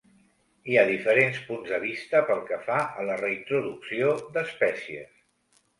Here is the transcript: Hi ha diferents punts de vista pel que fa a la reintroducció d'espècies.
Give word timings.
Hi 0.71 0.77
ha 0.77 0.85
diferents 0.91 1.37
punts 1.49 1.69
de 1.75 1.79
vista 1.85 2.23
pel 2.31 2.41
que 2.49 2.59
fa 2.71 2.81
a 3.03 3.07
la 3.11 3.19
reintroducció 3.23 4.13
d'espècies. 4.39 5.19